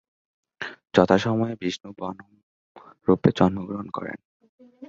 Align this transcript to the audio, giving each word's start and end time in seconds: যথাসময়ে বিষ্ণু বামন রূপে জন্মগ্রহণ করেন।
যথাসময়ে 0.93 1.55
বিষ্ণু 1.55 1.89
বামন 1.99 2.31
রূপে 3.07 3.29
জন্মগ্রহণ 3.37 3.87
করেন। 3.89 4.17